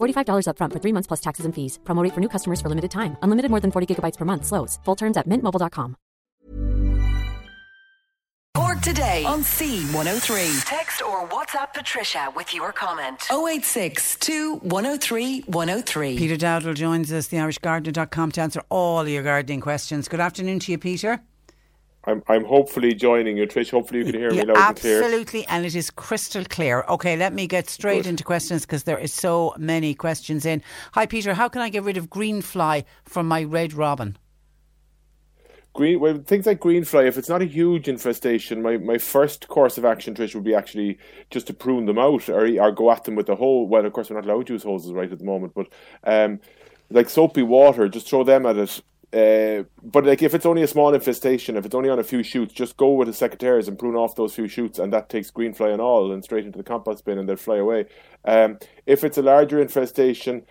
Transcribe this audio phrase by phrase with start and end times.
[0.00, 1.78] $45 upfront for three months plus taxes and fees.
[1.84, 3.16] Promo rate for new customers for limited time.
[3.22, 4.46] Unlimited more than 40 gigabytes per month.
[4.46, 4.78] Slows.
[4.84, 5.96] Full terms at mintmobile.com.
[8.54, 10.64] Cork today on C103.
[10.64, 13.22] Text or WhatsApp Patricia with your comment.
[13.30, 14.18] 086
[14.62, 16.18] 103 103.
[16.18, 20.08] Peter Dowdall joins us, theirishgardener.com, to answer all your gardening questions.
[20.08, 21.20] Good afternoon to you, Peter.
[22.04, 23.70] I'm, I'm hopefully joining you, Trish.
[23.70, 25.02] Hopefully you can hear me Yeah, loud and clear.
[25.02, 26.84] absolutely, and it is crystal clear.
[26.88, 28.10] Okay, let me get straight Good.
[28.10, 30.62] into questions because there is so many questions in.
[30.94, 31.34] Hi, Peter.
[31.34, 34.16] How can I get rid of green fly from my red robin?
[35.74, 39.46] Green, well, things like green fly, if it's not a huge infestation, my, my first
[39.46, 40.98] course of action, Trish, would be actually
[41.30, 43.68] just to prune them out or, or go at them with a hole.
[43.68, 45.68] Well, of course, we're not allowed to use hoses right at the moment, but
[46.04, 46.40] um,
[46.90, 48.80] like soapy water, just throw them at it.
[49.12, 52.22] Uh, but like if it's only a small infestation, if it's only on a few
[52.22, 55.30] shoots, just go with the secateurs and prune off those few shoots, and that takes
[55.30, 57.86] green fly and all, and straight into the compost bin, and they'll fly away.
[58.24, 60.44] Um, if it's a larger infestation,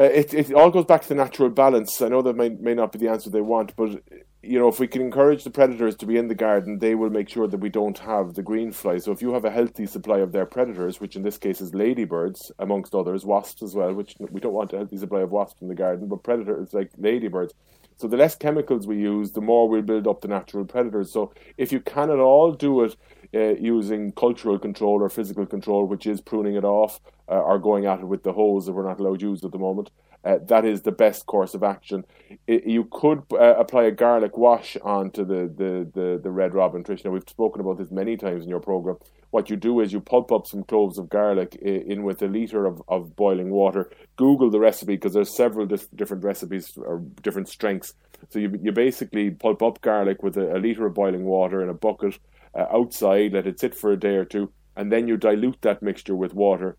[0.00, 2.02] uh, it it all goes back to the natural balance.
[2.02, 4.02] I know that may may not be the answer they want, but
[4.46, 7.10] you know if we can encourage the predators to be in the garden, they will
[7.10, 8.98] make sure that we don't have the green fly.
[8.98, 11.74] So if you have a healthy supply of their predators, which in this case is
[11.74, 15.62] ladybirds amongst others, wasps as well, which we don't want a healthy supply of wasps
[15.62, 17.54] in the garden, but predators like ladybirds.
[17.96, 21.12] So the less chemicals we use, the more we'll build up the natural predators.
[21.12, 22.96] So if you can at all do it
[23.34, 27.86] uh, using cultural control or physical control, which is pruning it off uh, or going
[27.86, 29.90] at it with the hose that we're not allowed to use at the moment,
[30.24, 32.04] uh, that is the best course of action.
[32.48, 36.82] I you could uh, apply a garlic wash onto the, the, the, the red robin,
[36.82, 37.04] Trish.
[37.04, 38.96] Now, we've spoken about this many times in your program.
[39.30, 42.28] What you do is you pulp up some cloves of garlic i- in with a
[42.28, 43.90] litre of, of boiling water.
[44.16, 47.94] Google the recipe because there's several dif- different recipes or different strengths.
[48.30, 51.68] So you, you basically pulp up garlic with a, a litre of boiling water in
[51.68, 52.18] a bucket
[52.54, 55.82] uh, outside, let it sit for a day or two, and then you dilute that
[55.82, 56.76] mixture with water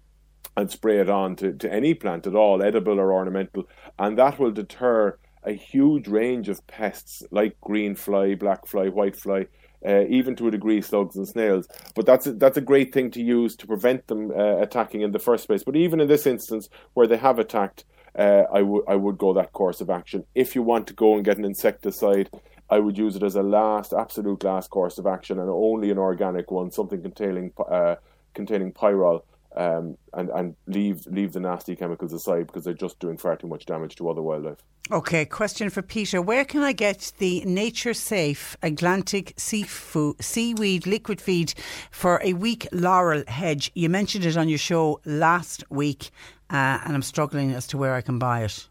[0.57, 3.67] and spray it on to, to any plant at all, edible or ornamental,
[3.99, 9.15] and that will deter a huge range of pests like green fly, black fly, white
[9.15, 9.45] fly,
[9.85, 11.67] uh, even to a degree slugs and snails.
[11.93, 15.11] But that's a, that's a great thing to use to prevent them uh, attacking in
[15.11, 15.63] the first place.
[15.63, 17.85] But even in this instance where they have attacked,
[18.17, 20.25] uh, I would I would go that course of action.
[20.33, 22.29] If you want to go and get an insecticide,
[22.69, 25.97] I would use it as a last, absolute last course of action, and only an
[25.97, 27.95] organic one, something containing uh,
[28.33, 33.17] containing pyrrol um, and and leave leave the nasty chemicals aside because they're just doing
[33.17, 34.57] far too much damage to other wildlife.
[34.91, 36.21] Okay, question for Peter.
[36.21, 41.53] Where can I get the nature safe Atlantic seafood, seaweed liquid feed
[41.89, 43.71] for a weak laurel hedge?
[43.73, 46.11] You mentioned it on your show last week,
[46.51, 48.67] uh, and I'm struggling as to where I can buy it.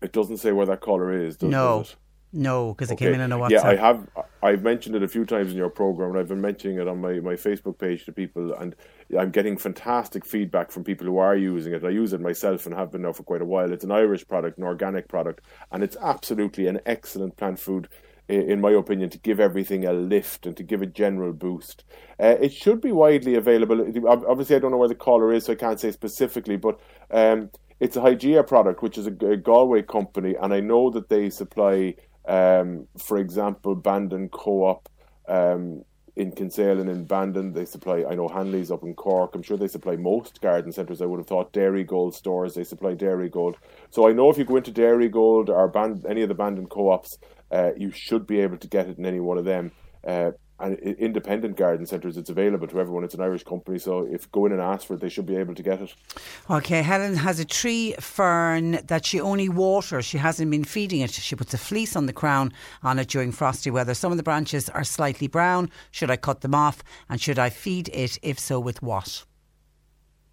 [0.00, 1.36] It doesn't say where that collar is.
[1.36, 1.78] Does, No.
[1.78, 1.96] does it?
[2.32, 3.06] No, because it Okay.
[3.06, 3.50] came in on a WhatsApp.
[3.50, 4.08] Yeah, I have.
[4.42, 7.00] I've mentioned it a few times in your program, and I've been mentioning it on
[7.00, 8.74] my, my Facebook page to people, and
[9.16, 11.84] I'm getting fantastic feedback from people who are using it.
[11.84, 13.70] I use it myself and have been now for quite a while.
[13.72, 17.88] It's an Irish product, an organic product, and it's absolutely an excellent plant food.
[18.28, 21.84] In my opinion, to give everything a lift and to give a general boost,
[22.18, 23.84] uh, it should be widely available.
[24.08, 26.56] Obviously, I don't know where the caller is, so I can't say specifically.
[26.56, 27.50] But um,
[27.80, 31.28] it's a Hygeia product, which is a, a Galway company, and I know that they
[31.30, 31.94] supply
[32.26, 34.88] um, for example, Bandon Co-op
[35.28, 35.84] um,
[36.14, 38.04] in Kinsale and in Bandon, they supply.
[38.08, 39.34] I know Hanley's up in Cork.
[39.34, 41.00] I'm sure they supply most garden centres.
[41.00, 43.54] I would have thought Dairygold stores they supply Dairygold.
[43.90, 47.18] So I know if you go into Dairygold or Band, any of the Bandon Co-ops,
[47.50, 49.72] uh, you should be able to get it in any one of them.
[50.06, 50.32] Uh,
[50.62, 53.04] and independent garden centres, it's available to everyone.
[53.04, 55.36] It's an Irish company, so if go in and ask for it, they should be
[55.36, 55.94] able to get it.
[56.48, 60.04] Okay, Helen has a tree fern that she only waters.
[60.04, 61.10] She hasn't been feeding it.
[61.10, 63.94] She puts a fleece on the crown on it during frosty weather.
[63.94, 65.70] Some of the branches are slightly brown.
[65.90, 66.82] Should I cut them off?
[67.08, 68.18] And should I feed it?
[68.22, 69.24] If so, with what?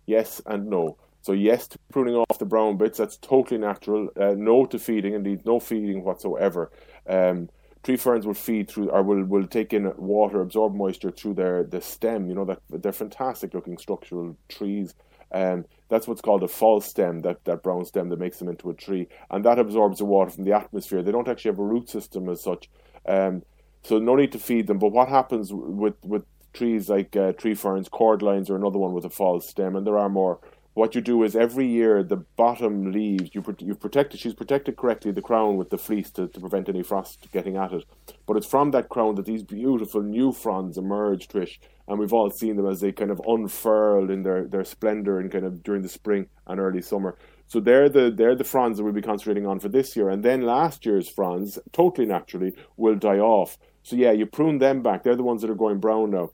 [0.06, 0.98] Yes and no.
[1.22, 2.98] So yes to pruning off the brown bits.
[2.98, 4.10] That's totally natural.
[4.20, 5.14] Uh, no to feeding.
[5.14, 6.72] Indeed, no feeding whatsoever.
[7.08, 7.50] Um,
[7.84, 11.64] tree ferns will feed through or will, will take in water, absorb moisture through their
[11.64, 12.28] the stem.
[12.28, 14.96] You know that they're fantastic looking structural trees.
[15.32, 18.70] Um, that's what's called a false stem, that, that brown stem that makes them into
[18.70, 21.04] a tree, and that absorbs the water from the atmosphere.
[21.04, 22.70] They don't actually have a root system as such,
[23.08, 23.44] um,
[23.84, 24.80] so no need to feed them.
[24.80, 29.06] But what happens with with trees like uh, tree ferns, cordylines, or another one with
[29.06, 30.40] a false stem, and there are more
[30.74, 35.12] what you do is every year the bottom leaves you you've protected she's protected correctly
[35.12, 37.84] the crown with the fleece to, to prevent any frost getting at it.
[38.26, 41.58] But it's from that crown that these beautiful new fronds emerge trish
[41.88, 45.32] and we've all seen them as they kind of unfurl in their, their splendor and
[45.32, 47.18] kind of during the spring and early summer.
[47.48, 50.10] So they're the they're the fronds that we'll be concentrating on for this year.
[50.10, 53.58] And then last year's fronds totally naturally will die off.
[53.82, 55.04] So yeah you prune them back.
[55.04, 56.30] They're the ones that are going brown now.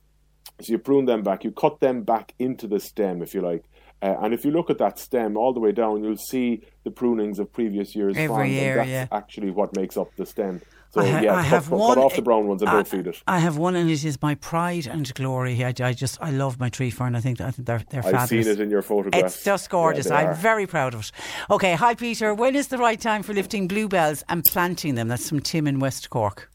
[0.61, 1.43] So you prune them back.
[1.43, 3.63] You cut them back into the stem if you like
[4.01, 6.91] uh, and if you look at that stem all the way down, you'll see the
[6.91, 8.15] prunings of previous years.
[8.17, 9.07] Every year, that's yeah.
[9.11, 10.61] actually what makes up the stem.
[10.91, 12.69] So I ha- yeah, I cut, have cut, one- cut off the brown ones and
[12.69, 13.21] I, don't feed it.
[13.27, 15.63] I have one, and it is my pride and glory.
[15.63, 17.15] I, I just I love my tree fern.
[17.15, 18.45] I think I think they're they're I've fabulous.
[18.45, 19.35] seen it in your photographs.
[19.35, 20.07] It's just gorgeous.
[20.07, 20.33] they I'm are.
[20.35, 21.11] very proud of it.
[21.49, 22.33] Okay, hi Peter.
[22.33, 25.09] When is the right time for lifting bluebells and planting them?
[25.09, 26.49] That's from Tim in West Cork.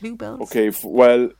[0.00, 0.42] Bluebells.
[0.42, 1.30] Okay, f- well,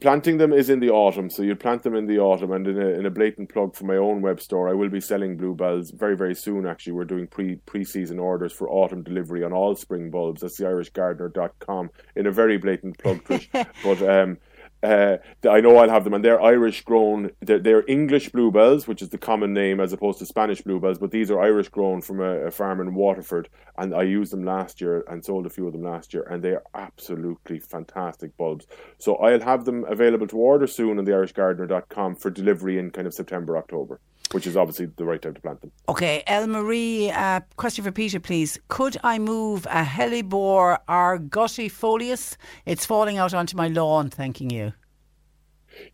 [0.00, 2.52] planting them is in the autumn, so you plant them in the autumn.
[2.52, 5.00] And in a, in a blatant plug for my own web store, I will be
[5.00, 6.66] selling bluebells very, very soon.
[6.66, 10.40] Actually, we're doing pre pre season orders for autumn delivery on all spring bulbs.
[10.40, 11.90] That's the irishgardener.com.
[12.16, 13.48] In a very blatant plug, Trish.
[13.82, 14.38] but um,
[14.84, 15.16] uh,
[15.48, 17.30] I know I'll have them, and they're Irish grown.
[17.40, 21.10] They're, they're English bluebells, which is the common name as opposed to Spanish bluebells, but
[21.10, 23.48] these are Irish grown from a, a farm in Waterford.
[23.78, 26.42] And I used them last year and sold a few of them last year, and
[26.42, 28.66] they are absolutely fantastic bulbs.
[28.98, 33.06] So I'll have them available to order soon on the irishgardener.com for delivery in kind
[33.06, 34.00] of September, October,
[34.32, 35.70] which is obviously the right time to plant them.
[35.88, 38.58] Okay, El Marie, uh, question for Peter, please.
[38.68, 42.36] Could I move a Hellebore argutifolius?
[42.66, 44.72] It's falling out onto my lawn, thanking you.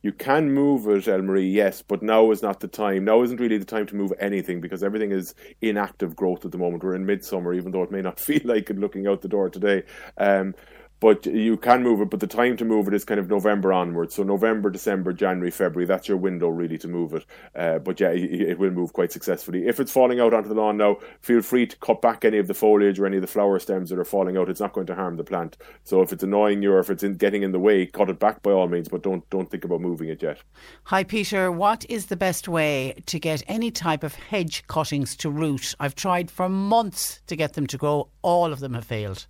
[0.02, 3.04] You can move it, El Marie, yes, but now is not the time.
[3.04, 6.52] Now isn't really the time to move anything because everything is in active growth at
[6.52, 6.82] the moment.
[6.82, 9.48] We're in midsummer, even though it may not feel like it looking out the door
[9.48, 9.84] today.
[10.18, 10.54] Um,
[11.00, 13.72] but you can move it, but the time to move it is kind of November
[13.72, 14.14] onwards.
[14.14, 17.24] So November, December, January, February, that's your window really to move it.
[17.56, 19.66] Uh, but yeah, it, it will move quite successfully.
[19.66, 22.46] If it's falling out onto the lawn now, feel free to cut back any of
[22.46, 24.50] the foliage or any of the flower stems that are falling out.
[24.50, 25.56] It's not going to harm the plant.
[25.84, 28.18] So if it's annoying you or if it's in, getting in the way, cut it
[28.18, 30.38] back by all means, but don't don't think about moving it yet.
[30.84, 31.50] Hi, Peter.
[31.50, 35.74] What is the best way to get any type of hedge cuttings to root?
[35.80, 38.08] I've tried for months to get them to grow.
[38.22, 39.26] All of them have failed.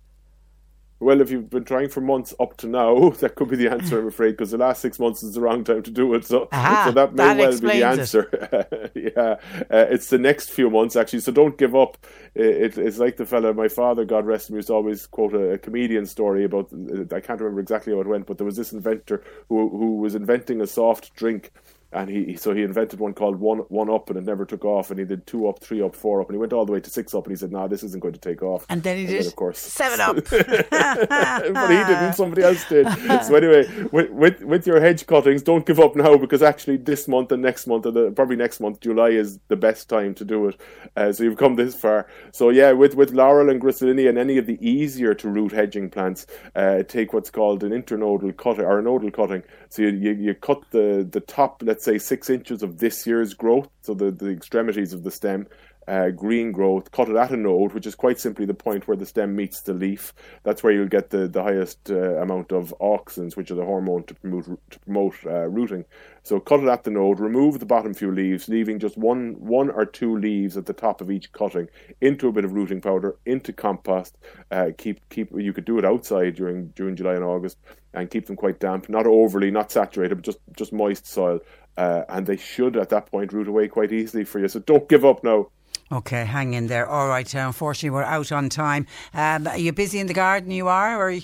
[1.01, 3.99] Well, if you've been trying for months up to now, that could be the answer,
[3.99, 6.25] I'm afraid, because the last six months is the wrong time to do it.
[6.25, 8.91] So, Aha, so that may that well be the answer.
[8.95, 9.35] yeah,
[9.75, 11.21] uh, it's the next few months actually.
[11.21, 11.97] So don't give up.
[12.35, 15.53] It, it's like the fella, my father, God rest him, used to always quote a,
[15.53, 16.71] a comedian story about.
[17.11, 20.13] I can't remember exactly how it went, but there was this inventor who who was
[20.13, 21.51] inventing a soft drink
[21.93, 24.91] and he so he invented one called one one up and it never took off
[24.91, 26.79] and he did two up three up four up and he went all the way
[26.79, 28.65] to six up and he said nah this isn't going to take off.
[28.69, 30.15] And then he did of course seven up.
[30.29, 32.87] but he didn't somebody else did.
[33.23, 37.07] So anyway with, with with your hedge cuttings don't give up now because actually this
[37.07, 40.25] month and next month and the, probably next month July is the best time to
[40.25, 40.59] do it.
[40.95, 42.07] Uh, so you've come this far.
[42.31, 45.89] So yeah with with laurel and griselinia and any of the easier to root hedging
[45.89, 50.11] plants uh, take what's called an internodal cutting or a nodal cutting so you, you,
[50.13, 54.11] you cut the the top let's say six inches of this year's growth so the,
[54.11, 55.47] the extremities of the stem
[55.87, 58.97] uh, green growth, cut it at a node, which is quite simply the point where
[58.97, 60.13] the stem meets the leaf.
[60.43, 64.03] That's where you'll get the, the highest uh, amount of auxins, which are the hormone
[64.05, 65.85] to promote, to promote uh, rooting.
[66.23, 69.69] So cut it at the node, remove the bottom few leaves, leaving just one one
[69.71, 71.67] or two leaves at the top of each cutting,
[71.99, 74.17] into a bit of rooting powder, into compost.
[74.51, 77.57] Uh, keep keep you could do it outside during during July and August,
[77.93, 81.39] and keep them quite damp, not overly, not saturated, but just just moist soil.
[81.77, 84.47] Uh, and they should at that point root away quite easily for you.
[84.47, 85.47] So don't give up now.
[85.91, 86.87] Okay, hang in there.
[86.87, 88.85] All right, unfortunately, we're out on time.
[89.13, 90.51] Um, are you busy in the garden?
[90.51, 91.21] You are, or are you-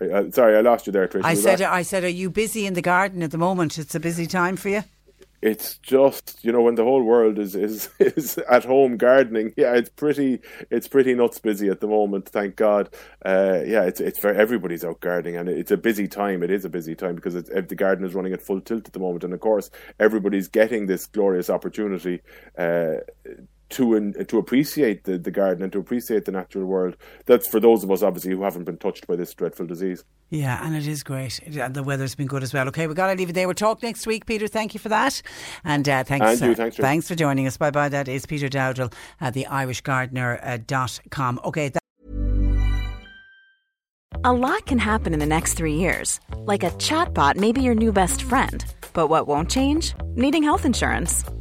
[0.00, 1.24] Uh, sorry, I lost you there, Trish.
[1.24, 1.72] I said, back?
[1.72, 3.78] I said, are you busy in the garden at the moment?
[3.78, 4.82] It's a busy time for you.
[5.42, 9.52] it's just you know when the whole world is is is at home gardening.
[9.56, 10.40] Yeah, it's pretty
[10.70, 12.28] it's pretty nuts busy at the moment.
[12.28, 12.90] Thank God.
[13.24, 16.42] Uh, yeah, it's it's very everybody's out gardening and it's a busy time.
[16.42, 18.92] It is a busy time because it's, the garden is running at full tilt at
[18.92, 22.20] the moment, and of course everybody's getting this glorious opportunity.
[22.56, 22.96] Uh,
[23.70, 26.96] to in, to appreciate the, the garden and to appreciate the natural world.
[27.26, 30.04] That's for those of us, obviously, who haven't been touched by this dreadful disease.
[30.28, 31.38] Yeah, and it is great.
[31.40, 32.68] And the weather's been good as well.
[32.68, 33.46] Okay, we've got to leave it there.
[33.48, 34.46] We'll talk next week, Peter.
[34.46, 35.22] Thank you for that.
[35.64, 36.80] And uh, thanks, And you, uh, thanks, Trish.
[36.80, 37.56] thanks for joining us.
[37.56, 37.88] Bye bye.
[37.88, 41.40] That is Peter Dowdall at the irishgardener.com.
[41.44, 41.70] Okay,
[44.24, 46.20] A lot can happen in the next three years.
[46.36, 48.62] Like a chatbot may be your new best friend.
[48.92, 49.94] But what won't change?
[50.14, 51.24] Needing health insurance.